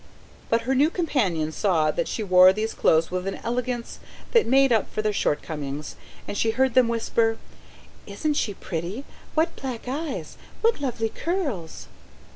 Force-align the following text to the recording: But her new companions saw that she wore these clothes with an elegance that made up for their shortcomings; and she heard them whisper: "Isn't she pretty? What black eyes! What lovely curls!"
But 0.49 0.61
her 0.61 0.73
new 0.73 0.89
companions 0.89 1.55
saw 1.55 1.91
that 1.91 2.07
she 2.07 2.23
wore 2.23 2.51
these 2.51 2.73
clothes 2.73 3.11
with 3.11 3.27
an 3.27 3.35
elegance 3.43 3.99
that 4.31 4.47
made 4.47 4.71
up 4.71 4.91
for 4.91 5.03
their 5.03 5.13
shortcomings; 5.13 5.95
and 6.27 6.35
she 6.35 6.49
heard 6.49 6.73
them 6.73 6.87
whisper: 6.87 7.37
"Isn't 8.07 8.33
she 8.33 8.55
pretty? 8.55 9.05
What 9.35 9.55
black 9.55 9.87
eyes! 9.87 10.37
What 10.61 10.81
lovely 10.81 11.09
curls!" 11.09 11.85